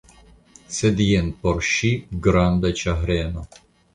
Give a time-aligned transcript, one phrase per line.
[0.77, 1.93] Sed jen por ŝi
[2.27, 3.45] granda ĉagreno.